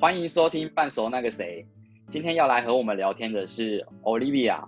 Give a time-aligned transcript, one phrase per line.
[0.00, 1.66] 欢迎收听半熟那个谁。
[2.08, 4.62] 今天要来和我们聊天的是 Olivia。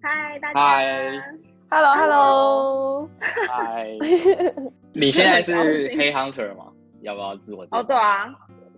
[0.00, 0.80] 嗨，大家。
[1.68, 3.10] Hi，Hello，Hello。
[3.46, 3.90] 嗨。
[4.94, 5.54] 你现在是
[5.98, 6.72] 黑 Hunter 吗？
[7.02, 7.80] 要不要自我介绍？
[7.80, 8.34] 哦，对啊，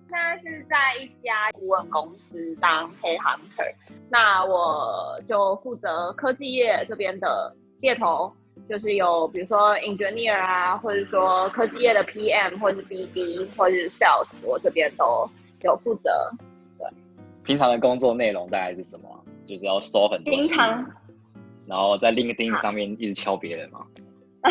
[0.09, 3.73] 现在是在一家顾问公司当黑 Hunter。
[4.11, 8.33] 那我就负责科技业这边的猎头。
[8.69, 15.31] 就是有，比如说 engineer 啊，或者说科技业的 PM，或者是 BD，或者是 sales，我这边都
[15.67, 16.11] 有负责。
[16.79, 16.89] 对，
[17.45, 19.25] 平常的工作内容大概是什么？
[19.47, 20.33] 就是要收很多。
[20.33, 20.85] 平常。
[21.67, 23.85] 然后在 LinkedIn 上面一直敲别人吗？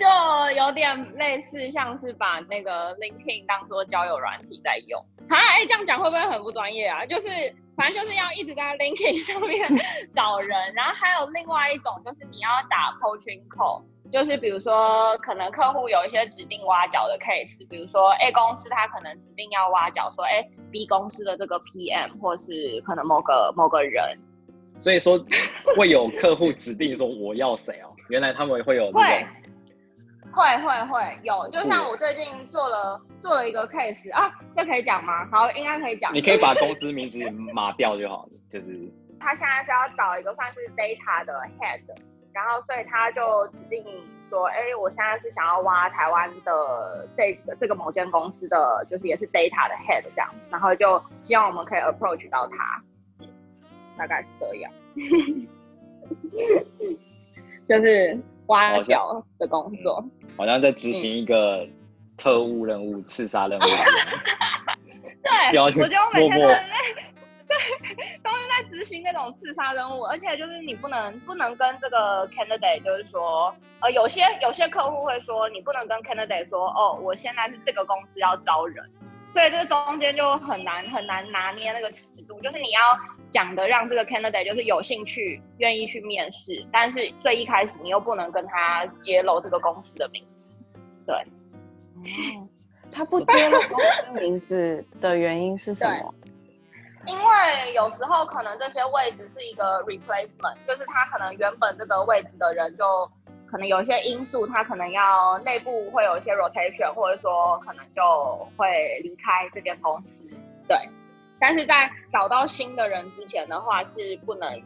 [0.00, 5.00] 就有点类似，像是把那个 LinkedIn 当做交友软体在用。
[5.28, 7.06] 啊，哎，这样讲会不会很不专业啊？
[7.06, 7.28] 就是。
[7.76, 9.58] 反正就是要一直在 LinkedIn 上面
[10.14, 13.82] 找人，然后还有另外一种就是你要打 Poaching Call，
[14.12, 24.18] 就是比如说可能客户有一些指定挖角的 case，比如说 A 公司他可能指定要挖角说，哎，B 公司的这个 PM 或是可能某个某个人，
[24.80, 25.18] 所以说
[25.76, 29.02] 会有客户指定说我要谁哦，原来他们会有这种。
[30.32, 35.24] 会会会有，就像我最近做了做了一个 case 啊，这可以讲吗？
[35.30, 36.12] 好，应该可以讲。
[36.12, 37.18] 你可以把公司名字
[37.52, 38.78] 码掉就好了，就是。
[39.20, 41.80] 他现在是要找一个算是 data 的 head，
[42.34, 43.82] 然后所以他就指定
[44.28, 52.82] 说，哎，我现在是想要挖台湾的这个这个某间公司的，就是也是 data 的 head 这样子，然后就希望我们可以 approach 到他，
[53.96, 54.70] 大概是这样，
[57.68, 58.20] 就是。
[58.48, 60.04] 挖角的工作，
[60.36, 61.66] 好像，在执行一个
[62.14, 63.62] 特务任务、刺杀任务。
[65.24, 66.74] 对，我觉得我每天都在，对，都是在
[68.74, 78.84] 执行那种刺杀任务，而且就是你不能不能跟这个 candidate，就是说，呃，有些有些客户会说，你不能跟 candidate 说，哦，我现在是这个公司要招人。
[79.30, 82.80] 所以这中间就很难很难拿捏那个尺度，就是你要
[83.30, 90.50] 讲的让这个 candidate 就是有兴趣、愿意去面试，但是最一开始你又不能跟他揭露这个公司的名字。
[91.06, 91.16] 对，
[92.36, 92.48] 哦，
[92.92, 96.14] 他不揭露公司名字的原因是什么？
[97.06, 102.84] 因为有时候可能这些位置是一个 replacement，就是他可能原本这个位置的人就。
[103.46, 110.18] 可能有一些因素，他可能要内部会有一些 rotation，或者说可能就会离开这间公司。
[110.66, 110.76] 对，
[111.38, 114.60] 但是在找到新的人之前的话，是不能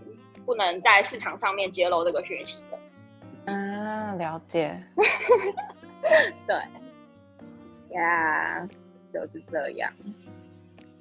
[0.47, 2.79] 不能在市场上面揭露这个讯息的。
[3.45, 4.83] 嗯，了解。
[6.47, 6.57] 对，
[7.95, 8.69] 呀，yeah,
[9.13, 9.93] 就是这样。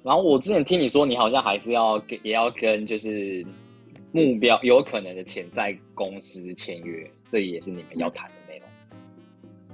[0.04, 3.44] 然后我之前听你说，你好像还是要跟也要跟就是
[4.12, 7.10] 目标有可能的潜在公司签约。
[7.30, 8.68] 这也是你们要谈的内容。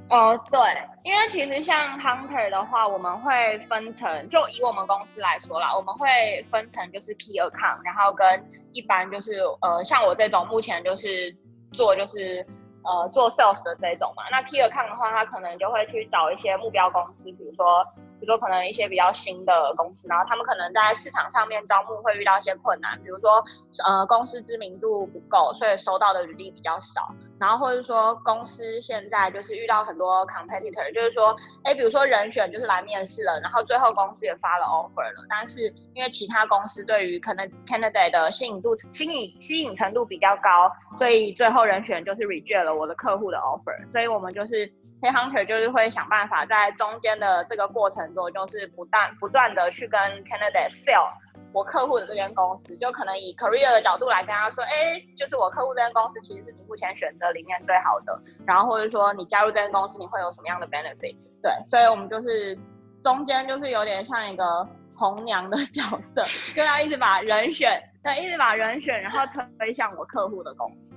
[0.09, 0.59] 哦，对，
[1.05, 6.09] 因为其实像 Hunter 的话，我们会分成，就以我们公司来说啦，我们会
[6.51, 8.27] 分成就是 Key Account，然后跟
[8.73, 11.37] 一般就是呃，像我这种目前就是
[11.71, 12.45] 做就是
[12.83, 14.25] 呃做 Sales 的这种嘛。
[14.31, 17.87] 那 Key Account 的话，他可能就会去找一些目标公司，比如说。
[18.25, 23.45] 比如说，可能一些比较新的公司，然后他们可能在市场上面招募会遇到一些困难，比如说，
[23.85, 27.15] 呃，公司知名度不够，所以收到的履历比较少。
[27.45, 44.73] 然后或者说，公司现在就是遇到很多 competitor，就是说，哎，比如说人选就是来面试了，然后最后公司也发了 offer 了，但是因为其他公司对于可能 candidate 的吸引度、吸引吸引程度比较高，所以最后人选就是 reject 了我的客户的 offer，所以我们就是。
[45.03, 51.11] 黑 hunter 就是会想办法在中间的这个过程中，就是不断不断的去跟 candidate sell
[51.55, 61.17] 我客户的这间公司，就可能以 career 的角度来跟他说，哎，就是我客户这间公司其实是你目前选择里面最好的，然后或者说你加入这间公司你会有什么样的 benefit？
[61.41, 62.59] 对，所以我们就是
[63.03, 66.25] 中间就是有点像一个红娘的 角色，
[66.55, 69.21] 就要一直把人选，对，一直把人选，然后
[69.59, 70.94] 推向我客户的公司。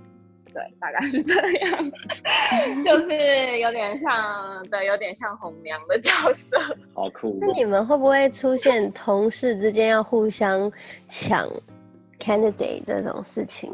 [0.57, 1.77] 对，大概是这样，
[2.83, 6.59] 就是有点像，对，有点像红娘的角色，
[6.95, 7.37] 好酷。
[7.39, 10.71] 那你们会不会出现同事之间要互相
[11.07, 11.47] 抢
[12.19, 13.71] candidate 这种事情？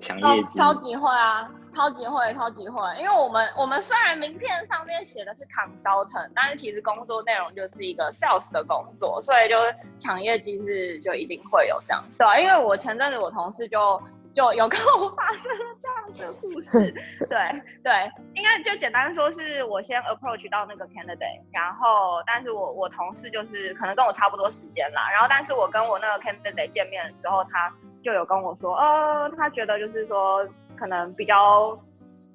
[0.00, 0.58] 抢业绩？
[0.58, 2.82] 超级会啊，超级会，超级会。
[2.98, 9.54] 因为我们我们虽然名片上面写的是 consultant，但是其实工作内容就是一个 sales 的工作，所以就
[10.00, 12.04] 抢业绩是就一定会有这样。
[12.18, 14.02] 对啊，因为我前阵子我同事就。
[14.34, 16.92] 就有跟我发生了这样的故事，
[17.28, 17.38] 对
[17.82, 27.72] 对，应该就简单说是我先 approach 到那个 candidate，然后但是我我同事就是可能跟我差不多时间啦，然后但是我跟我那个 candidate 见面的时候，他
[28.02, 30.46] 就有跟我说，呃，他觉得就是说
[30.76, 31.76] 可能比较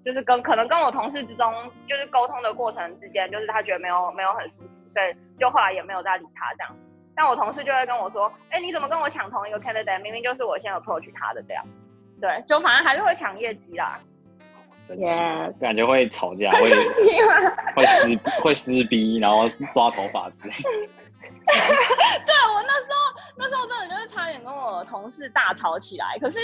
[0.03, 4.67] 就是跟可能跟我同事之中就是沟通的过程之间，就是他觉得没有没有很舒服。
[4.93, 6.75] 所以就后来也没有再理他这样。
[7.15, 10.01] 但我同事就会跟我说，哎，你怎么跟我抢同一个 candidate？
[10.01, 11.65] 明明就是我先 approach 他的这样。
[12.21, 13.99] 对，就反正还是会抢业绩啦。
[14.75, 15.53] 生气，yeah.
[15.59, 16.61] 感觉会吵架， 会
[17.75, 20.55] 会撕会撕逼，然后抓头发之类。
[21.45, 26.17] 对，我那时候那时候真的就是差点跟我同事大吵起来。
[26.19, 26.39] 可是，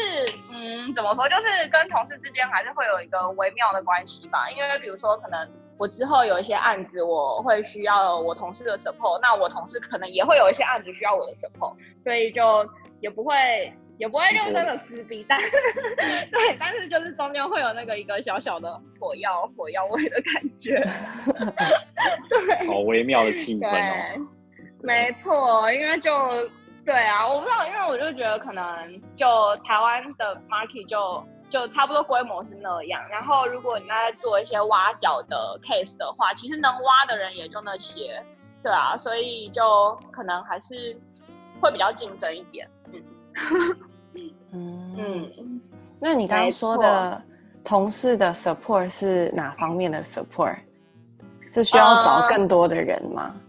[0.51, 4.47] 嗯，怎么说，就是跟同事之间还是会有一个微妙的关系吧。
[4.51, 12.69] 因为比如说，可能我之后有一些案子，我会需要我同事的 support，那我同事可能也会有一些案子需要我的 support，所以就
[12.99, 13.73] 也不会。
[13.99, 15.51] 也不会就真的撕逼，但是
[16.31, 20.81] 对，但是就是中间会有那个一个小小的火药火药味的感觉，
[22.29, 24.27] 对，好微妙的气氛哦。
[24.81, 26.49] 没错，因为就
[26.85, 29.27] 对啊，我不知道，因为我就觉得可能就
[29.65, 38.23] 台湾的 market 就就差不多规模是那样，然后如果你在做一些挖角的 case 的话，其实能挖的人也就那些，
[38.63, 40.97] 对啊，所以就可能还是
[41.59, 43.03] 会比较竞争一点，嗯。
[44.99, 45.61] 嗯嗯，
[45.99, 47.21] 那你刚刚说的
[47.63, 50.55] 同事的 support 是哪方面的 support？
[51.51, 53.33] 是需要找更多的人吗？
[53.33, 53.41] 呃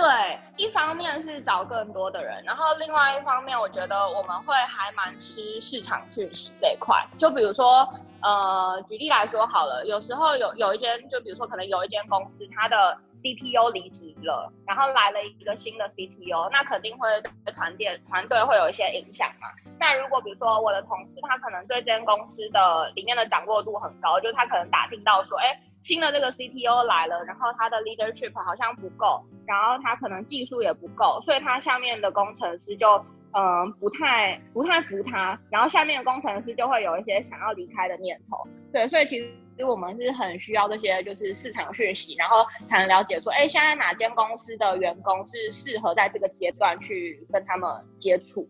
[0.00, 7.04] 对，一方面是找更多的人，然后另外一方面，我觉得我们会还蛮吃市场讯息这一块。
[7.18, 7.88] 就比如说，
[8.22, 19.48] 呃，举例来说好了，有时候有有一间，就比如说可能有一间公司，它的 CTO 离职了，然后来了一个新的 CTO，那肯定会对团队团队会有一些影响嘛。
[19.80, 25.60] 那如果比如说我的同事，他可能对这间公司的里面的掌握度很高，就他可能打听到说，哎。
[25.80, 32.86] 新的这个 CTO 来了，然后他的 leadership 好像不够，然后他可能技术也不够，所以他下面的工程师就
[33.32, 38.36] 嗯、呃、不太不太服他，然后下面的工程师就会有一些想要离开的念头。
[38.70, 48.46] 对，所以其实我们是很需要这些就是市场讯息，然后才能了解说，哎，现在哪间公司的员工是适合在这个阶段去跟他们接触。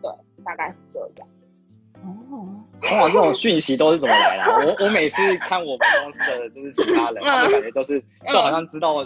[0.00, 0.10] 对，
[0.42, 1.28] 大概是这样。
[2.02, 2.64] 哦。
[2.92, 4.56] 哇，这种讯息都是怎么来的啊？
[4.64, 8.00] 我我每次看我们公司的就是其他人，他们感觉都是
[8.32, 9.04] 都好像知道，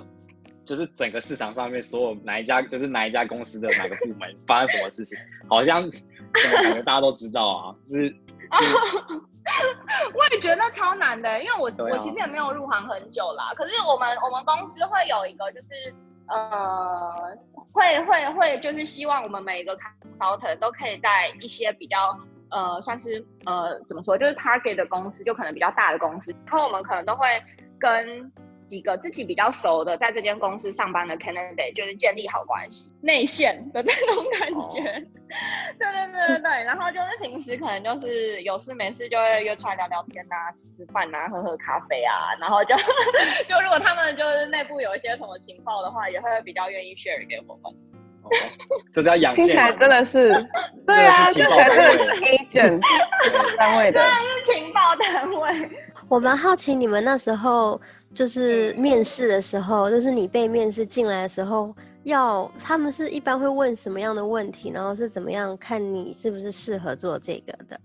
[0.65, 5.19] 就是整个市场上面所有哪一家就是哪一家公司的哪个部门 发生什么事情，
[5.49, 7.75] 好像感觉大家都知道啊？
[7.81, 8.15] 就是，是
[10.15, 13.53] 我也觉得超难的，因为我我其实也没有入行很久啦。
[13.55, 15.75] 可是我们我们公司会有一个就是
[16.29, 17.37] 呃，
[17.73, 22.19] 会会会就是希望我们每一个 consultant 都可以在一些比较。
[22.55, 27.27] 呃，算是呃，怎么说，就是 target 的公司，就可能比较大的公司，然后我们可能都会
[27.81, 28.31] 跟
[28.67, 34.55] 几个自己比较熟的，在这间公司上班的 candidate，就是建立好关系，内线的这种感觉。
[34.57, 35.03] Oh.
[35.79, 42.75] 对对对对对，然后就是平时可能就是有事没事就会约出来聊聊天啊，吃吃饭啊，喝喝咖啡啊，然后就
[43.49, 47.73] 就如果他们就是内部有一些什么情报的话，也会比较愿意 share 给我们。
[48.95, 50.33] 就是要养，听起来真的是，
[50.87, 52.81] 对啊，听起来真的是 agent
[53.59, 55.71] 单位的，对，是情报单位。
[56.09, 57.81] 我蛮好奇你们那时候
[58.15, 61.75] 就是面试的时候，就是你被面试进来的时候，
[62.05, 67.81] 要他们是一般会问什么样的问题，然后是怎么样看你是不是适合做这个的？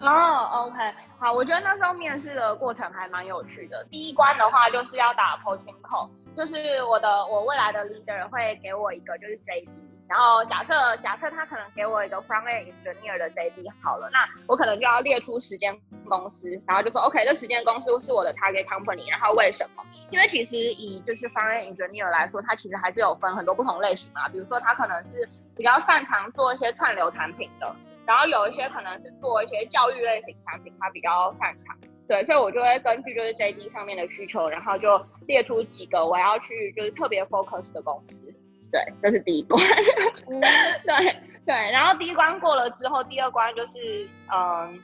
[0.00, 0.76] 哦、，OK，
[1.16, 3.86] 好，我觉得那时候面试的过程还蛮有趣的。
[3.88, 9.68] 第一关的话就是要打 poaching call，就是我的我未来的 leader 会给我一个就是 JD，
[10.08, 19.82] 然后假设假设他可能给我一个 front-end engineer 的 JD 好了，那我可能就要列出十间公司，然后就说 OK，这十间公司是我的 target company，然后为什么？
[20.10, 27.74] 因为其实以就是 front-end engineer 来说，它其实还是有分很多不同类型嘛，比如说他可能是比较擅长做一些串流产品的。
[28.04, 31.78] 然后有一些可能是做一些教育类型产品，他比较擅长，
[32.08, 38.20] 对，所以我就会根据就是 JD 上面的需求，然后就列出几个我要去就是特别 focus 的公司，
[38.72, 39.62] 对，这是第一关，
[40.26, 44.80] 对对，然后第一关过了之后，第二关就是嗯，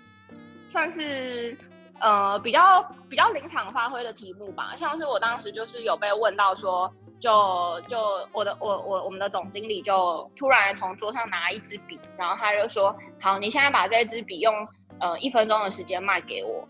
[0.68, 1.56] 算是
[2.00, 6.92] 呃比较比较临场发挥的题目吧，像是我当时就是有被问到说。
[7.20, 7.98] 就就
[8.32, 14.54] 我的我我我们的总经理就突然从桌上拿一支笔，然后他就说：“好，你现在把这支笔用
[15.00, 16.64] 呃一分钟的时间卖给我。”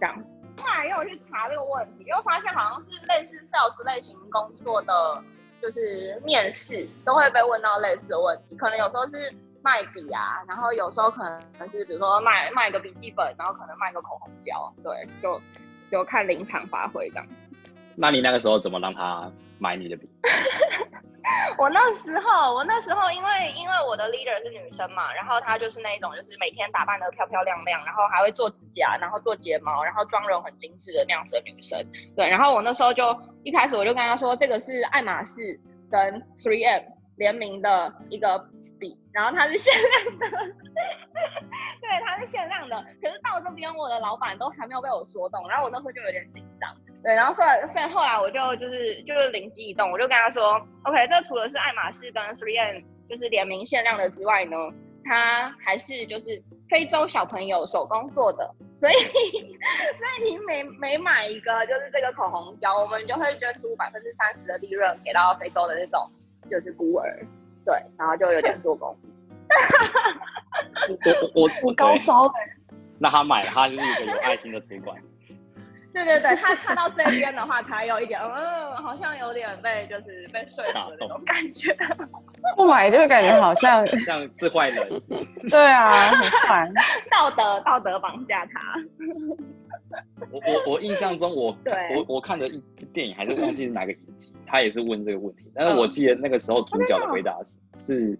[0.00, 0.24] 这样子。
[0.62, 5.22] 后来又去查这个问题，又发现好像是类似 sales 类型工作的，
[5.64, 8.54] 就是面试都会被问到类似的问题。
[8.54, 11.24] 可能有时候是卖笔啊，然后有时候可
[11.58, 15.40] 能是比如说卖卖个笔记本，然后可能卖个口红胶，对，就
[15.90, 17.26] 就看临场发挥这样。
[17.96, 20.08] 那你那个时候怎么让他买你的笔？
[21.56, 31.78] 我那时候，我那时候因为因为我的 leader 是女生嘛，然后她就是那种就是每天打扮得漂漂亮亮，然后还会做指甲，然后做睫毛，然后妆容很精致的那样子的女生。
[32.16, 35.58] 对，然后我那时候就一开始我就跟她说，这个是爱马仕
[35.90, 36.84] 跟 3M
[37.16, 38.38] 联名的一个
[38.78, 40.26] 笔，然后它是限量的，
[41.80, 42.84] 对，它是限量的。
[43.00, 46.68] 可是到这边，我的老板都还没有被我说动，然后我那时候就有点紧张。
[47.04, 54.56] 对，然后所以所以后来我就就是就是灵机一动，我就跟他说，OK，这除了是爱马仕跟 3M 就是联名限量的之外呢，
[55.04, 58.94] 它还是就是非洲小朋友手工做的，所以
[59.94, 66.10] 所以你每每买一个就是这个口红胶，我们就会捐出百分之三十的利润给到非洲的那种
[66.48, 67.18] 就是孤儿，
[67.66, 68.96] 对，然后就有点做工。
[71.34, 72.34] 我我我 高招的，
[72.98, 74.96] 那他买了，他就是一个有爱心的主管。
[75.94, 81.74] 对对对，他看到这边的话，才有一点，嗯，好像有点被就是被说服的那种感觉。
[82.56, 85.02] 不买就感觉好像 像是坏人。
[85.48, 86.72] 对啊，很烦。
[87.10, 88.74] 道德道德绑架他。
[90.32, 92.60] 我我我印象中我，我我我看的一
[92.92, 98.18] 电影还是忘记是哪个影集，他也是问这个问题，但是我记得那个时候主角的回答是、嗯、是，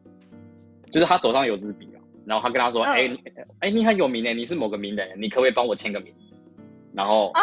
[0.93, 3.19] 就是他手上有支笔啊，然后他跟他说，哎、嗯、
[3.59, 6.15] 哎，你很有名诶，你是某个名人，你可不可以帮我签个名？
[6.95, 7.43] 然后啊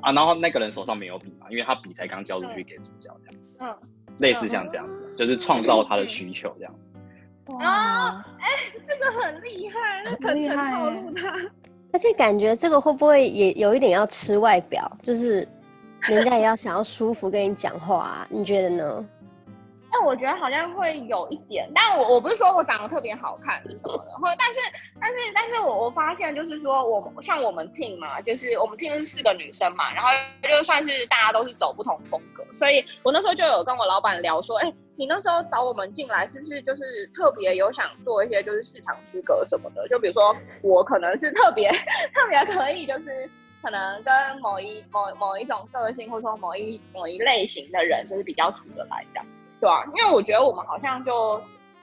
[0.00, 3.76] 啊，然后那个人手上没有笔嘛，因为他笔才刚交出去给主角这样子，嗯，
[4.18, 6.90] 类似像这样子，嗯、就是创造他的需求这样子。
[7.46, 8.48] 哇，哎，
[8.86, 10.72] 这个很厉害，那很厉害，
[11.92, 15.46] 而且感觉这个会不会也有一点要吃外表，就是
[16.00, 18.28] 人家也要想要舒服跟你讲话啊？
[18.30, 19.04] 你觉得呢？
[19.96, 24.60] 但我觉得好像会有一点，但我我不是说我长得特别好看是什么的，或但是
[25.00, 30.10] 但是但是我我发现就是说我像我们 team 嘛，就是我们 team 是四个女生嘛，然后
[30.42, 36.84] 就算是大家都是走不同风格，所以我那时候就有跟我老板聊说，哎、你那时候找我们进来是不是就是
[37.14, 39.88] 特别有想做一些就是市场区隔什么的？
[39.88, 41.70] 就比如说我可能是特别
[42.12, 43.30] 特别可以就是
[43.62, 44.12] 可能跟
[44.42, 49.26] 某一某某一种个性或者说某一某一类型的人就是比较处得来这样。
[49.66, 51.42] 对啊，因为我觉得我们好像就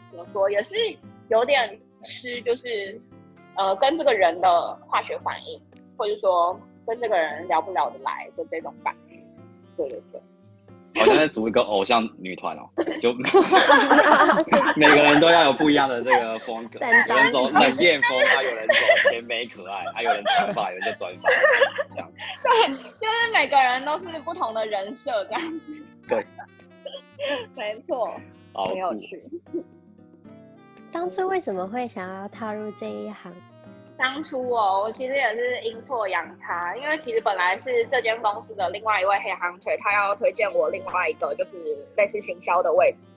[0.10, 0.78] 怎么说，也是
[1.28, 2.98] 有点吃，就是
[3.58, 5.62] 呃，跟这个人的化学反应，
[5.98, 9.18] 或者说跟这个人聊不聊得来的这种感觉。
[9.76, 10.22] 对对对，
[11.02, 12.70] 好像在组一个偶像女团哦，
[13.02, 13.12] 就
[14.80, 18.76] 每个人都要有不一样的这个风格，有人走冷艳风，还有人走
[19.10, 21.30] 甜美可爱，还有人长发，有人就短发，
[21.92, 22.24] 这样子。
[22.48, 22.68] 对，
[23.02, 25.84] 就是每个人都是不同的人设这样子。
[26.08, 26.26] 对。
[27.56, 28.20] 没错，
[28.54, 29.24] 很有趣。
[30.92, 33.34] 当初为什么会想要踏入这一行？
[33.98, 41.56] 当初哦，我其实也是阴错阳差，因为其实本来是这间公司的另外一位黑 hunter，他要推荐我另外一个就是
[41.96, 43.08] 类似行销的位置。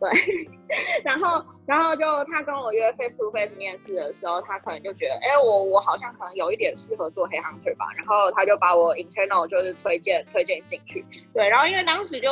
[0.00, 0.10] 对，
[1.04, 11.04] 然后然后就他跟我约 face to face 面试的时候，他可能就觉得，哎，我我好像可能有一点适合做黑 hunter 吧，然后他就把我 internal 就是推荐推荐进去。
[11.32, 12.28] 对，然后因为当时就。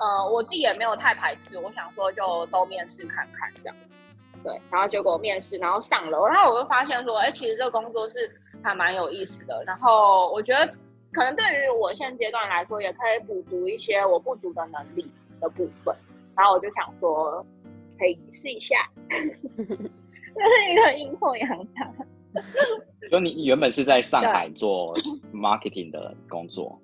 [0.00, 3.76] 呃，我自己也没有太排斥，我想说就都面试看看这样，
[4.42, 8.30] 对，然后结果面试，然后上楼，然后我就发现说，哎、欸，其实这个工作是
[8.62, 10.66] 还蛮有意思的，然后我觉得
[11.12, 15.06] 可能对于我现阶段来说，也可以补足一些我不足的能力
[15.38, 15.94] 的部分，
[16.34, 17.44] 然后我就想说，
[17.98, 18.76] 可以试一下，
[19.06, 19.14] 这
[19.66, 21.92] 是一个阴错阳差。
[23.10, 24.96] 就你原本是在上海做
[25.34, 26.80] marketing 的工作。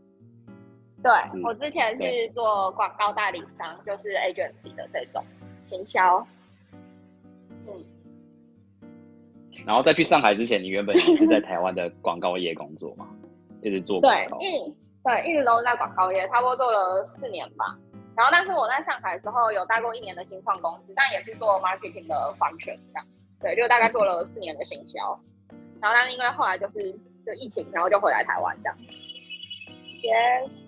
[1.06, 5.22] 对，我之前是做广告代理商，就是 agency 的这种
[5.64, 6.26] 行销。
[7.64, 7.72] 嗯，
[9.64, 13.06] 然后在去上海之前，你原本是在 台湾的广告业工作嘛？
[13.62, 14.38] 就是做广告。
[14.38, 17.78] 对，嗯，对，一直都在广告业，差不多做了四年吧。
[18.16, 23.06] 然后，但是我在上海的时候有待过一年的新创公司，但也是做 marketing 的 function 这样。
[23.40, 25.16] 对，就大概做了四年的行销。
[25.80, 26.90] 然后，但是因为后来就是
[27.24, 28.76] 就疫情，然后就回来台湾这样。
[30.02, 30.65] Yes。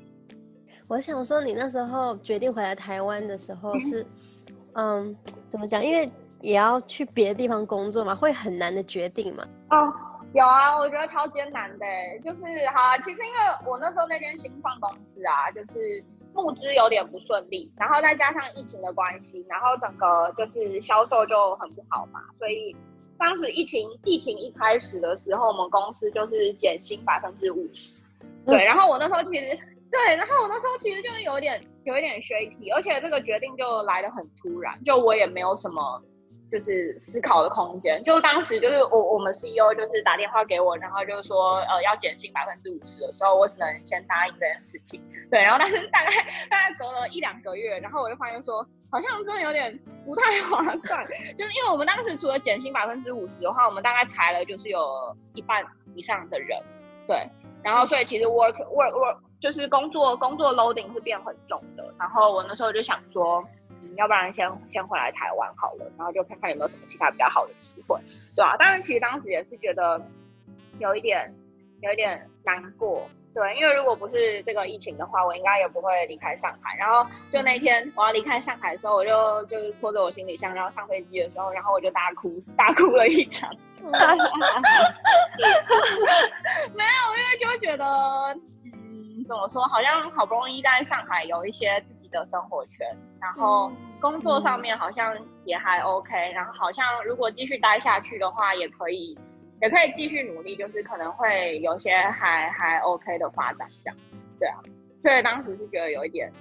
[0.89, 4.05] 我想说，你那时候决定回来台湾的时候是，
[4.73, 5.15] 嗯，
[5.51, 5.85] 怎么讲？
[5.85, 9.45] 因为也要去别的地方工作嘛，会很难的决定嘛。
[9.69, 9.93] 哦，
[10.33, 11.85] 有啊，我觉得超艰难的，
[12.25, 12.97] 就是好啊。
[12.99, 13.39] 其实因为
[13.71, 16.03] 我那时候那间新创公司啊，就是
[16.33, 22.21] 募资有点不顺利，然后再加上疫情的关系，然后整个就是销售就很不好嘛。
[22.39, 22.75] 所以
[23.19, 28.01] 当时疫情疫情一开始的时候，我们公司就是减薪百分之五十。
[28.47, 29.59] 对，然后我那时候其实。
[29.91, 36.03] 对，然后我那时候其实就是有点有一点 shaky，而且这个决定就来的很突然，就我也没有什么
[36.53, 38.03] 就是思考的空间。
[38.05, 45.03] 就当时就是我我们 CEO 就是打电话给我，然后就是说呃要减薪百分之五十的时候，我只能先答应这件事情。
[45.31, 46.13] 对，然后但是大概
[46.51, 51.03] 大概隔了一两个月，然后我就发现说好像真的有点不太划算，
[51.37, 55.65] 就是因为我们当时除了减薪百分之五十的话，我们大概裁了就是有一半
[55.95, 56.59] 以上的人。
[57.07, 57.27] 对，
[57.63, 61.93] 然后所以其实 work work work 就是工作工作 loading 是变很重的。
[61.99, 63.45] 然后我那时候就想说。
[63.81, 67.97] 嗯，要不然先先回来台湾好了，然后就看看有没有什么其他比较好的机会，
[68.35, 70.05] 对啊，当然，其实当时也是觉得
[70.81, 71.33] 有一点
[71.81, 76.77] 有一点难过，对，因为如果不是这个疫情的话，我应该也不会离开上海。
[76.77, 83.49] 然后就那天我要离开上海的时候，我就就是拖着我行李箱，然后上飞机的时候，然后我就大哭大哭了一场。
[86.75, 87.85] 没有，因为就觉得，
[88.35, 88.58] 嗯，
[89.29, 91.99] 怎么说，好像好不容易在上海有一些自己。
[92.11, 92.87] 的生活圈，
[93.21, 93.71] 然后
[94.01, 99.15] 工作上面好像也还 OK，嗯，然后好像如果继续待下去的话，也可以，
[99.61, 103.97] 也可以继续努力，就是可能会有些还还 OK 的发展这样，
[104.41, 104.57] 对啊，
[104.99, 106.33] 所以当时是觉得有一点，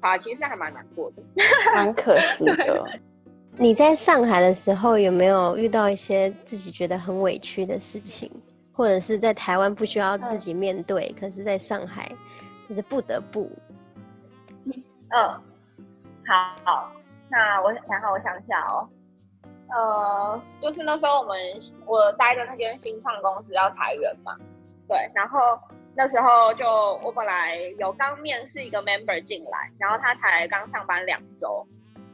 [0.00, 1.22] 啊，其实还蛮难过的，
[1.76, 2.84] 蛮可惜的。
[3.56, 8.28] 你在上海的时候有没有遇到一些自己觉得很委屈的事情，
[8.72, 12.10] 或者是在台湾不需要自己面对，嗯，可是在上海
[12.72, 13.50] 就是不得不？
[15.10, 15.28] 嗯，
[16.26, 16.92] 好，好，
[17.28, 18.88] 那我想好，我想一下哦，
[19.68, 21.36] 呃，就是那时候我们
[21.84, 24.34] 我待的那间新创公司要裁员嘛，
[24.88, 25.60] 对，然后
[25.94, 26.66] 那时候就
[27.04, 31.66] 我本来有刚面试一个 member 进来，然后他才刚上班两周，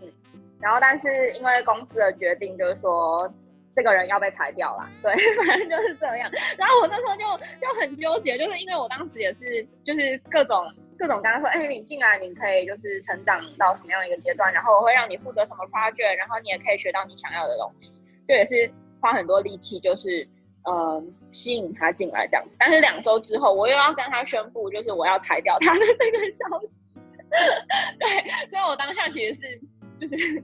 [0.03, 0.13] 嗯，
[0.59, 3.33] 然后但是因为公司的决定就是说
[3.79, 5.15] 这个人要被裁掉了，对，
[5.47, 7.23] 反正就是这样，然后我那时候就
[7.61, 10.67] 就很纠结，就是因为我当时也是就是各种。
[10.99, 17.93] 各种跟他说，哎、你进来，你可以就是成长到什么样的一个阶段，然后我会让你负责什么 project，然后你也可以学到你想要的东西，
[18.27, 18.69] 就也是
[19.01, 20.27] 花很多力气，就是
[20.65, 22.45] 嗯、呃、吸引他进来这样。
[22.59, 26.89] 但是两周之后，我又要跟他宣布，就是我要裁掉他的这个消息。
[28.01, 29.61] 对，所以我当下其实是
[30.01, 30.43] 就是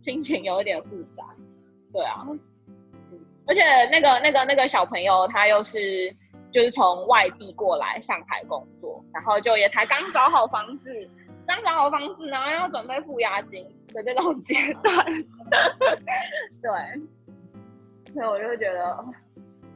[0.00, 1.22] 心情有一点复杂。
[1.92, 2.26] 对啊，
[3.46, 6.14] 而且那个那个那个小朋友他又是。
[6.52, 11.08] 就是从外地过来上海工作，然后就也才刚找好房子，
[11.46, 15.06] 刚找好房子，然后要准备付押金的这种阶段，
[16.60, 16.70] 对，
[18.12, 19.02] 所以我就觉得，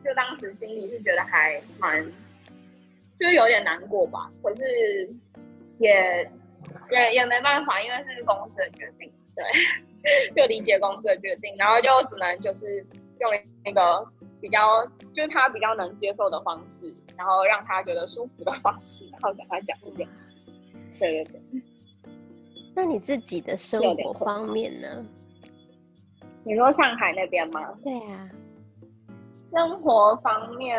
[0.05, 2.05] 就当时心里是觉得还蛮，
[3.19, 4.31] 就是有点难过吧。
[4.43, 4.63] 可是
[5.79, 6.31] 也
[6.91, 9.43] 也也没办法，因为是公司的决定，对，
[10.37, 12.85] 就理解公司的决定，然后就只能就是
[13.21, 13.31] 用
[13.65, 14.07] 那个。
[14.39, 20.31] 比较就是他比较能接受的方式，然后让他觉得舒服的方式，然后跟他讲这件事。
[21.01, 21.63] 对对对。
[22.75, 25.05] 那你自己的生活方面呢？
[26.45, 27.61] 你说上海那边吗？
[27.83, 28.31] 对啊。
[29.51, 30.79] 生活方面，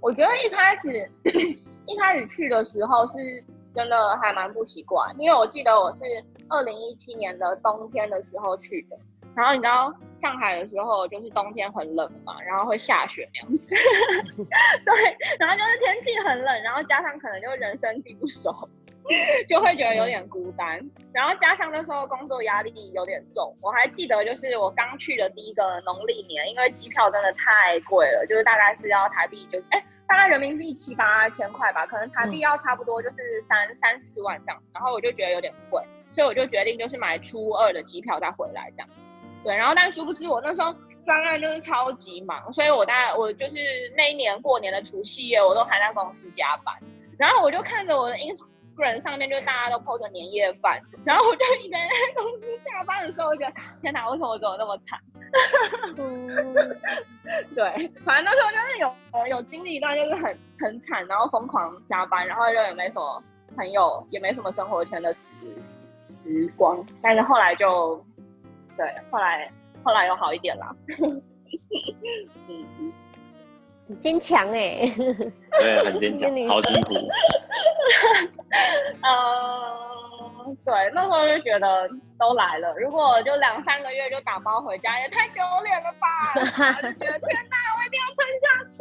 [0.00, 1.10] 我觉得一开始
[1.88, 3.42] 一开始去的时候是
[3.74, 6.00] 真的还蛮不习惯，因为我记得我是
[6.50, 8.98] 二零一七年的冬天的时候去的。
[9.36, 13.68] 然后你知道上海的时候就是冬天很冷嘛，然后会下雪那样子，
[14.82, 18.50] 对，然后就是天气很冷，然后加上可能就人生地不熟，
[19.46, 20.80] 就会觉得有点孤单。
[21.12, 38.88] 然后加上那时候工作压力有点重，我还记得就是我刚去的第一个农历年，因为机票真的太贵了，就是大概是要台币就是哎大概人民币七八千块吧，可能台币要差不多就是三、嗯、三四万这样子，然后我就觉得有点贵，所以我就决定就是买初二的机票再回来这样。
[39.46, 43.56] 对，然后但殊不知我那时候专案就是超级忙，所以我大概我就是
[43.96, 46.74] 那一年过年的除夕夜，我都还在公司加班。
[47.16, 54.98] 然后我就看着我的 Instagram 上面，就大家都 po 着年夜饭，然后我就一个人在公司下班的时候，我觉得天哪，为什么我怎么那么惨？
[57.54, 58.92] 对，反正那时候就是有
[59.28, 63.22] 有经历一段就是很很惨，然后疯狂加班，然后就也没什么
[63.54, 65.28] 朋友，也没什么生活圈的时
[66.08, 66.84] 时光。
[67.00, 68.04] 但是后来就。
[68.76, 69.50] 对，后来
[69.82, 70.74] 后来有好一点啦。
[72.48, 72.92] 嗯，
[73.88, 74.80] 很坚强哎。
[74.96, 76.94] 对，很坚强，好辛苦。
[79.02, 86.34] 嗯， 对，那时候就觉得都来了，如果就两三个月就打包回家，也太丢脸了吧？
[86.34, 86.40] 就
[87.04, 88.78] 觉得天哪，我一定要撑下去。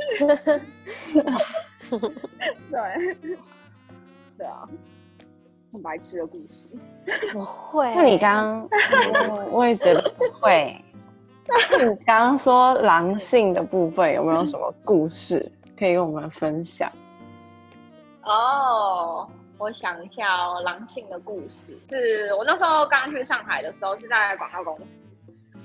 [2.71, 2.77] 对，
[4.38, 4.67] 对啊。
[5.75, 6.67] 很白痴的故事，
[7.31, 7.93] 不会。
[7.93, 8.67] 那你刚
[9.13, 10.81] 刚，我也觉得不会。
[11.69, 16.91] 那你刚刚说狼性的部分，有没有什么故事可以跟我们分享？
[18.23, 24.99] 哦，我想一下哦，狼性的故事是我那时候刚去上海的时候是在广告公司，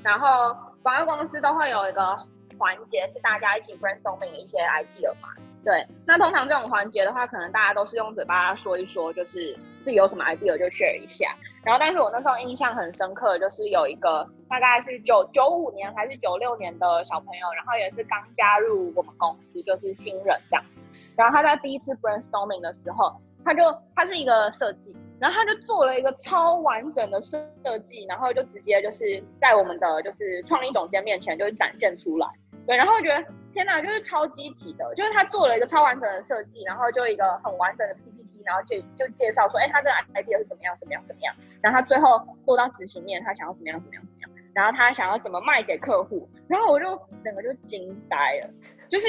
[0.03, 2.15] 然后广告公司都会有一个
[2.59, 5.29] 环节是大家一起 brainstorming 一些 idea 嘛。
[5.63, 11.37] 对，那通常这种环节的话，可能大家都是用嘴巴说一说，就是自己有什么 idea 就 share 一下。
[11.63, 20.83] 然后，但是我那时候印象很深刻，就是有一个大概是九九五年还是九六年的小朋友，然后也是刚加入我们公司，就是新人这样子。
[21.15, 23.63] 然后他在第一次 brainstorming 的时候，他就
[23.95, 27.39] 他是一个设计，然后他就做了一个超完整的设
[27.81, 32.27] 计，然后就直接就是在我们的就是创意总监面前就是展现出来。
[32.71, 33.21] 对，然后我觉得
[33.53, 41.35] 天哪，就是超积极的，就是他做了一个超完整的设计，然后就一个很完整的 PPT，然后就就介绍说，哎，他这个 idea 是怎么样，怎么样，怎么样。
[41.61, 44.31] 然后他最后落到执行面，他想要怎么样，怎么样，怎么样。
[44.55, 48.51] 然后他想要怎么卖给客户，然后我就整个就惊呆了，
[48.89, 49.09] 就是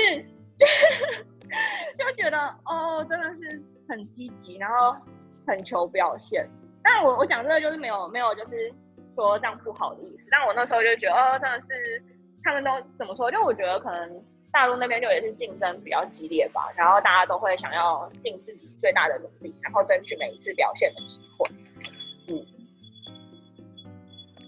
[0.58, 0.66] 就
[2.00, 4.96] 就觉得哦，真的是很积极，然后
[5.46, 6.50] 很求表现。
[6.82, 8.74] 但我我讲这个就是没有没有就是
[9.14, 12.04] 说这样不好的意思，但我那时候就觉得哦，真的是。
[12.44, 13.32] 他们都怎么说？
[13.32, 21.52] 就我觉得可能大陆那边就也是竞争比较激烈吧，然后大家都会想要尽自己最大的努力，然后争取每一次表现的机会。
[22.28, 22.46] 嗯，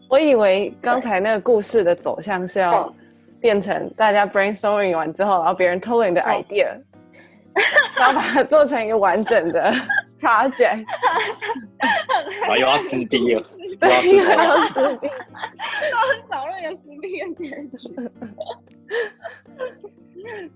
[0.09, 2.93] 我以为刚才那个故事的走向是要
[3.39, 6.67] 变成大家 brainstorming 完之后，然后别人偷了你的 idea，
[7.97, 9.73] 然后把它做成一个完整的
[10.23, 10.85] project，
[12.41, 13.41] 然后 又要撕逼了。
[13.79, 15.07] 对，又要撕逼，
[15.91, 17.93] 都 很早就有撕逼的结局。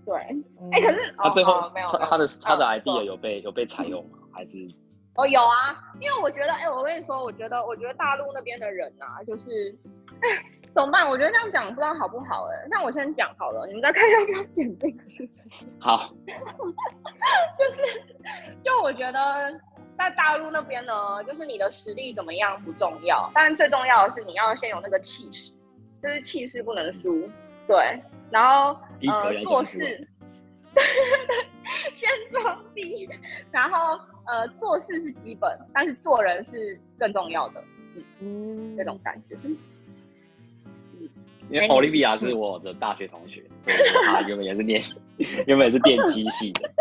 [0.06, 0.16] 对，
[0.72, 4.18] 哎，可是他最后没有他的他的 idea 有被有被采用吗？
[4.32, 4.68] 还是？
[5.16, 9.76] 哦，有啊，因为我觉得，哎，我跟你说，我觉得，我觉得大陆那边的人啊，就是，
[10.22, 10.30] 哎，
[10.74, 11.08] 怎么办？
[11.10, 12.48] 我觉得这样讲不知道好不好？
[12.52, 15.30] 哎，那我先讲好了，你们再看要不要剪进去。
[15.80, 16.14] 好。
[17.58, 17.82] 就是，
[18.64, 19.60] 就我觉得。
[19.98, 25.58] 在大陆那边呢，就是你的实力怎么样不重要，但最重要的是你要先有那个气势，
[26.04, 27.28] 就是气势不能输，
[27.68, 28.00] 对。
[28.30, 28.80] 然后
[29.12, 30.08] 呃做事，
[31.96, 33.10] 先装逼，
[33.50, 37.64] 然后呃做事是基本，但是做人是更重要的，
[38.20, 39.36] 嗯，这种感觉。
[41.50, 44.82] 嗯，因为 Olivia 是我的大学同学，所以他 原本也是念，
[45.48, 46.70] 原本也是电机系的。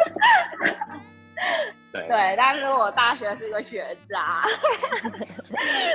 [1.93, 4.43] 对，对，但是我大学是个学渣，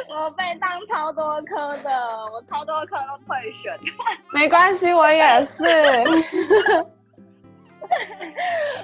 [0.10, 1.90] 我被当超多科的，
[2.32, 3.78] 我超多科都退选。
[4.32, 5.64] 没关系，我也是。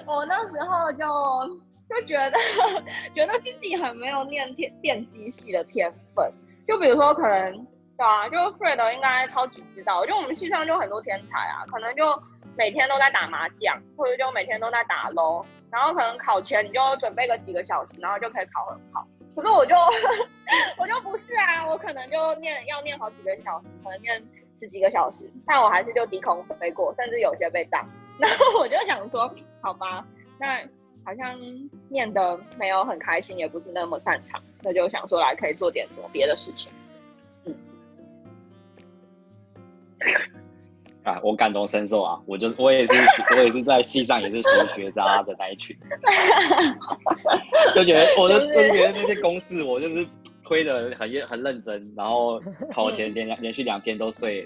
[0.06, 1.06] 我那时候就
[1.90, 2.38] 就觉得
[3.16, 6.32] 觉得自己很没有念电电机系的天分，
[6.68, 12.04] 就比如说可能对啊，就 Fred 应该超级知道，就我们系上就很多天才啊，可能就
[12.56, 15.46] 每天都在打麻将，或者就每天都在打 l。
[15.70, 19.06] 然后可能考前你就准备个几个小时，然后就可以考很好。
[19.36, 19.76] 可是我就
[20.78, 24.24] 我就不是啊，我可能就念要念好几个小时，可能念
[24.56, 27.84] 十几个小时，但我还是就低空飞过，甚至有些被当。
[28.18, 29.30] 然后我就想说，
[29.62, 30.06] 好吧，
[30.40, 30.62] 那
[31.04, 31.38] 好像
[31.90, 36.72] 念的没有很开心，也不是那么擅长，那就想说来可以做点什么别的事情。
[41.04, 42.20] 啊，我感同身受啊！
[42.26, 42.94] 我就是我也是，
[43.34, 45.74] 我也是在戏上也是学学渣的那一群，
[47.74, 50.06] 就觉得我的就觉得那些公式我就是
[50.44, 52.42] 推的很认很认真，然后
[52.74, 54.46] 考前连连续两天都睡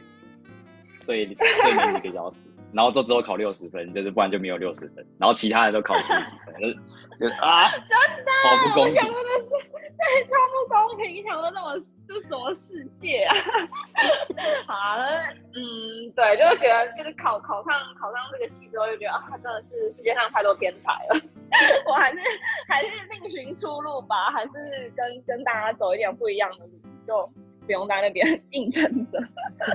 [0.95, 1.35] 睡睡
[1.75, 6.75] 没几个小时，然后都只有考六十分，就是不然就没有六十分，然后其他人都考九十几分，就是
[7.19, 11.75] 就是啊，真的好不公平，真的是对，超不公平，想说这么
[12.13, 13.35] 这什么世界啊？
[14.67, 15.07] 好了，
[15.55, 21.21] 嗯，对，就是觉得就是考考上考上这个系之后，就觉得啊，真的是世界上太多天才了，
[21.87, 22.19] 我还是
[22.67, 26.71] 还是另寻出路吧，还是跟跟大家走一点不一样的路，
[27.07, 27.31] 就
[27.65, 29.19] 不用在那边硬撑着。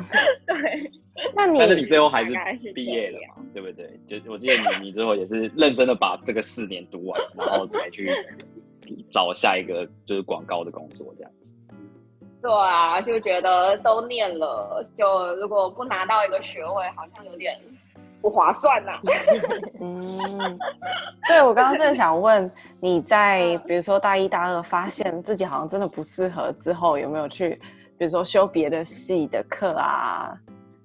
[0.46, 0.90] 对，
[1.34, 2.32] 那你但是你最后还是
[2.74, 3.42] 毕业了嘛？
[3.54, 3.98] 对不对？
[4.06, 8.10] 就我记得你你最后也是认真的把这个四年读完，然后才去
[9.10, 11.50] 找下一个就是广告的工作这样子。
[12.46, 17.58] 对啊，就觉得都念了，就如果不拿到一个学位，好像有点
[18.22, 19.00] 不划算呐、啊。
[19.80, 20.56] 嗯，
[21.26, 27.60] 对，我刚刚正想问你在比如说大一、大二发现自己好像真的不适合之后，有没有去
[27.98, 30.32] 比如说修别的系的课啊？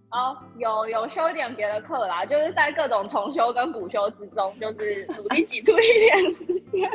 [0.09, 6.89] 哦，有有修一点别的课啦，就是在各种重修跟补修之中，就是努力挤出一点时间，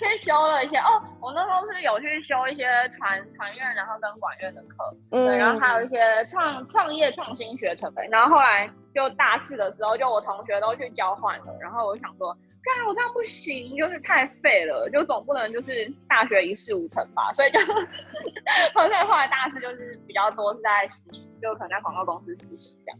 [0.00, 0.76] 先修了一些。
[0.76, 8.04] 哦，我那时候是有去修一些传传院，然后跟管院的课，嗯，对，然后还有一些创创业创新学程的。
[8.04, 17.58] 然后后来就大四的时候，就我同学都去交换了，然后我想说，看我这样不行，就是太废了，就总不能就是大学一事无成吧，所以就，
[18.72, 22.98] 所以后来大四就是比较多是在实习，就可能在广告公司实习这样。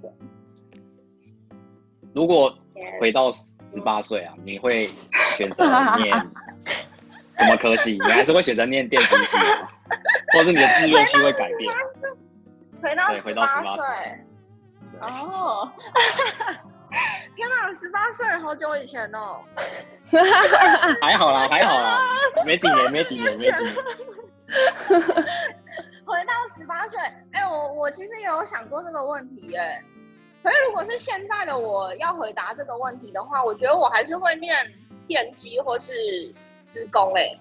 [0.00, 0.10] 对。
[2.14, 2.56] 如果
[3.00, 4.88] 回到十八岁啊，你会
[5.36, 5.64] 选择
[5.96, 6.12] 念
[7.36, 7.92] 什么科系？
[7.92, 9.36] 你还是会选择念电机系？
[10.32, 11.72] 或者是你的志愿系会改变？
[12.82, 13.84] 回到十八岁。
[15.00, 15.70] 哦，
[17.34, 19.40] 天哪，十八岁好久以前哦。
[21.00, 21.98] 还好啦，还好啦，
[22.44, 23.74] 没几年，没几年，没几年。
[26.04, 27.00] 回到十八岁，
[27.32, 29.82] 哎、欸，我我其实也有想过这个问题哎。
[30.42, 34.56] 可是如果是现在的我要回答这个问题的话，我觉得我还是会念
[35.06, 35.92] 电机或是
[36.70, 37.38] 资工哎。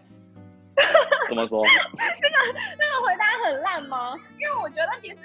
[1.29, 1.63] 怎么说？
[1.65, 2.35] 这个
[2.77, 4.15] 那个回答很烂吗？
[4.37, 5.21] 因为我觉得其实。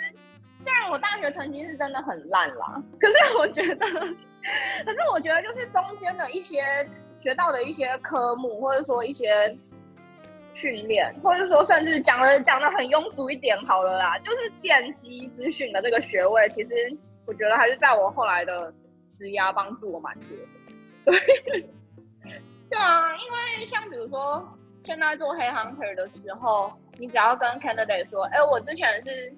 [0.60, 6.62] 虽然我大学成绩是真的很烂啦，可是我觉得， 可是我觉得就是中间的一些
[7.20, 9.54] 学到的一些科目，或者说一些
[10.54, 16.72] 训练，或者说甚至讲的讲的很庸俗一点好了啦，就是电机资讯的这个学位，其实
[17.26, 18.72] 我觉得还是在我后来的
[19.18, 21.18] 职涯帮助我蛮多的。
[21.50, 21.68] 对，
[22.74, 24.46] 对啊，因为像比如说
[24.84, 29.32] 现在做黑 hunter 的时候，你只要跟 candidate 说，哎、欸，我之前是。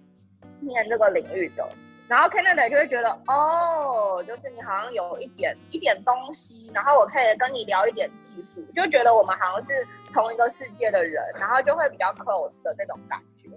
[0.59, 1.69] 念这个领域的，
[2.09, 13.51] 然后 candidate 就会觉得哦，就是你好像有一点一点东西，然后我可以跟你聊一点技术，就觉得我们好像是同一个世界的人，然后就会比较 close 的那种感觉。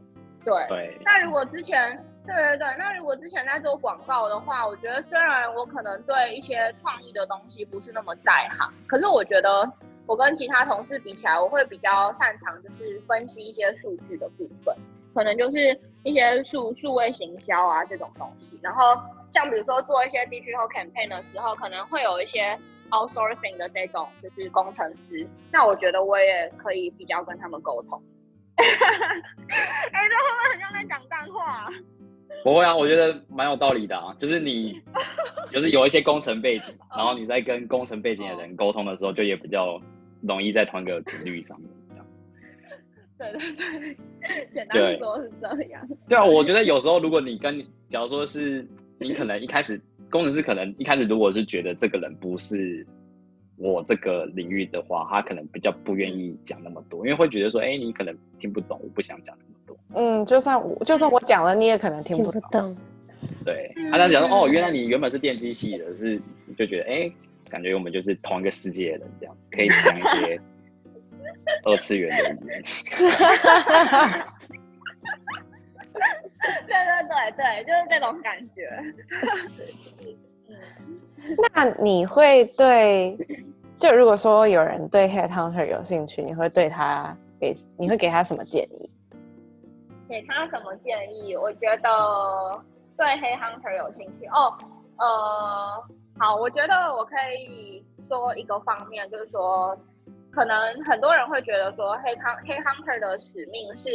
[0.43, 1.01] 对，对。
[1.05, 1.97] 那如果之前，
[2.29, 9.69] 对对对，那如果之前在做广告的话，我觉得虽然我可能对一些创意的东西不是那么在行，可是我觉得
[10.05, 14.75] 我跟其他同事比起来，我会比较擅长就是分析一些数据的部分。
[15.15, 18.95] 可能就是一些数数位行销啊这种东西，然后
[19.31, 22.57] 像比如说做一些 digital campaign 的时候，可能会有一些
[22.91, 28.01] outsourcing 的这种就是工程师，那我觉得我也可以比较跟他们沟通。
[28.59, 31.69] 哎、欸，这会不会很像在讲干话？
[32.43, 34.81] 不会啊，我觉得蛮有道理的啊，就是你
[35.49, 39.81] 就是有一些工程背景，然后你在跟工程背景的人沟通的时候，就也比较
[40.21, 41.69] 容易在同一个频率上面。
[43.19, 43.97] 对对对，
[44.53, 45.85] 简单说是这样。
[46.07, 48.65] 对，啊，我觉得有时候如果你跟，假如说是
[48.97, 52.87] 你可能一开始工程师可能一开始如果是觉得这个人不是
[53.57, 59.37] 我这个领域的话，他可能比较不愿意讲那么多，因为会觉得说，哎，你可能听不懂，我不想讲。
[59.95, 62.41] 嗯，就算我就算我讲了，你也可能听不懂。
[62.41, 62.77] 不懂
[63.45, 66.21] 对，他这样讲说，哦，原来你原本是电机系的，是
[66.57, 67.11] 就觉得，哎，
[67.49, 70.39] 感觉我们就是同一个世界的人，这样子可以讲一些。
[71.63, 72.63] 二次元的语言，
[72.97, 73.09] 对
[76.67, 78.69] 对对对，就是这种感觉。
[81.53, 83.17] 那你会对，
[83.77, 88.89] 就如果说有人对 Headhunter 有兴趣，你会对他给，你会给他什么建议？
[90.09, 91.37] 给他什么建议？
[91.37, 92.59] 我觉得
[92.97, 94.51] 对 Headhunter 有兴趣哦，
[94.97, 95.83] 呃，
[96.17, 99.77] 好，我觉得我可以说一个方面，就是说。
[100.31, 103.89] 可能很多人会觉得说，黑康黑 hunter 的使命是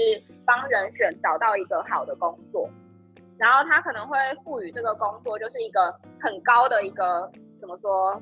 [0.44, 2.68] 帮人选找到一个好的工作，
[3.38, 8.20] 然后他可能会赋予这个工作就是一个很高的一个怎么说，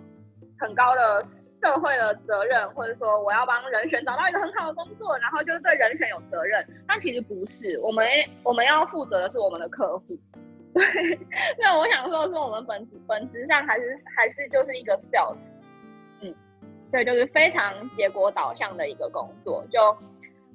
[0.59, 1.25] 很高的
[1.62, 6.66] 社会的责任，或者说我要帮人选找到一个很好的工作，然后就是对人选有责任。
[6.88, 8.05] 但其实不是，我们
[8.42, 10.18] 我们要负责的是我们的客户。
[10.75, 10.83] 对，
[11.61, 15.38] 那我想说的是，我们本质本质上还是还是就是一个 sales
[16.20, 16.35] 嗯。
[16.90, 19.96] 所以就是非常结果导向的一个工作，就，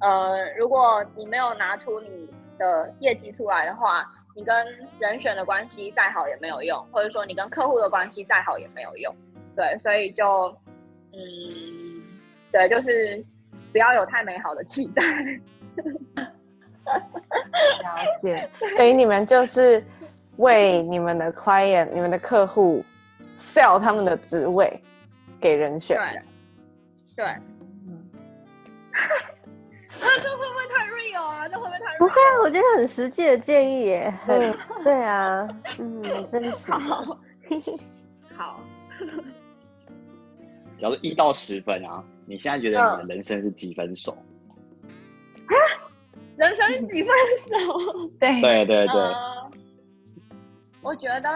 [0.01, 4.67] 呃，如果你没有拿出你的业绩出来的话，你跟
[4.99, 9.15] 人选的关系再好也没有用，或者说你跟客户的关系再好也没有用，
[9.55, 10.55] 对，所以就，
[11.17, 12.03] 嗯，
[12.51, 13.23] 对，就是
[13.71, 15.03] 不要有太美好的期待。
[16.85, 16.97] 了
[18.19, 19.83] 解，等于你们就是
[20.37, 22.83] 为你们的 client、你们的客户
[23.37, 24.81] sell 他们的职位。
[25.39, 25.95] 给人选，
[27.15, 27.25] 对，对，
[27.85, 28.09] 嗯，
[30.01, 31.47] 那这会不会太 real 啊？
[31.47, 31.99] 这会不会太 real？
[31.99, 34.11] 不会，我觉得很实际的建议耶。
[34.25, 34.51] 对，
[34.83, 36.01] 对啊，嗯，
[36.31, 37.19] 真是好，
[38.35, 38.59] 好。
[40.79, 44.11] 假如一到十分啊，你现在觉得你的人生是几分熟？
[44.11, 45.53] 啊？
[46.37, 48.07] 人生是几分熟？
[48.19, 49.15] 对对对对。
[50.81, 51.29] 我觉得，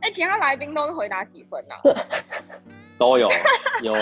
[0.00, 1.76] 哎，其他来宾都是回答几分啊？
[2.98, 3.28] 都有
[3.82, 3.94] 有，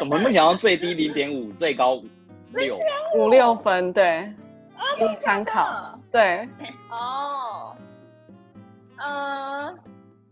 [0.00, 2.04] 怎么没想到最低零点五，最高五
[2.52, 2.78] 六
[3.14, 3.92] 五六分？
[3.92, 4.30] 对，
[4.98, 5.96] 可以参考。
[6.10, 6.46] 对，
[6.90, 7.74] 哦，
[8.96, 9.78] 嗯，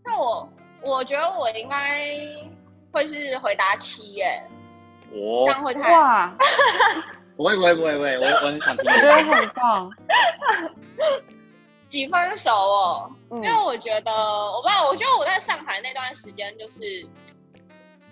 [0.03, 0.49] 那我
[0.83, 2.13] 我觉得我应该
[2.91, 4.41] 会是回答七耶。
[5.11, 6.33] 我这样会太哇，
[7.35, 8.85] 不会不会不会不会，我我很想听。
[8.89, 9.91] 我觉得很棒。
[11.87, 17.05] 几分熟哦，嗯因为我觉得我不知道，我觉得我在上海那段时间就是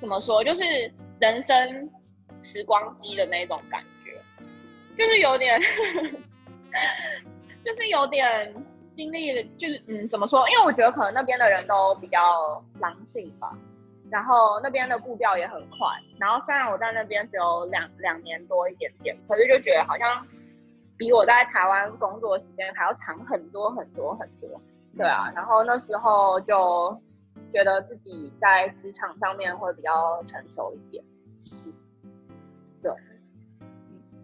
[0.01, 0.63] 怎么说，就是
[1.19, 1.89] 人生
[2.41, 4.21] 时光机的那种感觉，
[4.97, 5.57] 就是有点，
[7.63, 8.53] 就是有点
[8.97, 10.45] 经历，就是嗯，怎么说？
[10.49, 13.53] 因为我觉得可能那边的人都比较狼性吧，
[14.11, 15.87] 然后那边的步调也很快，
[16.19, 20.25] 然后虽然我在那边只有两两年多一点点，可是就觉得好像。
[21.01, 24.61] 比我在台湾工作的时间还要长很多很多很多，
[24.97, 27.01] 对啊，然后那时候就
[27.53, 31.01] 觉得自己在职场上面会比较成熟一点，
[32.83, 32.91] 对。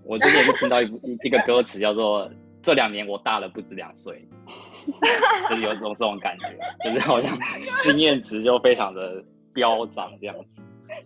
[0.04, 2.30] 我最近也是听到一一 一个歌词叫做
[2.62, 4.28] “这两年我大了不止两岁
[5.50, 7.34] ”，就是有这种这种感觉，就是好像
[7.84, 9.24] 经验值就非常的
[9.56, 10.62] 飙涨这样子。
[10.88, 11.00] 对，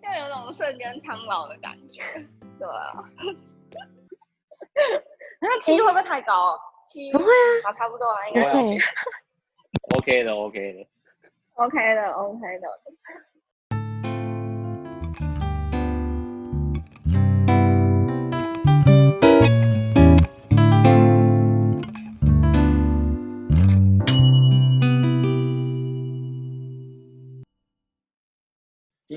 [0.00, 2.02] 就有种瞬间苍老的感觉，
[2.58, 3.04] 对啊。
[5.40, 6.58] 那七会不会太高？
[6.84, 7.24] 七不会
[7.64, 8.50] 啊，啊，差不多啊，应该
[9.98, 10.86] OK 的，OK 的
[11.54, 12.68] ，OK 的，OK 的。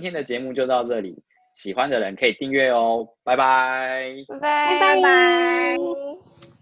[0.03, 1.17] 天的节目就到这里，
[1.55, 4.13] 喜欢的人可以订阅哦，拜拜。
[4.27, 6.52] 拜拜拜拜。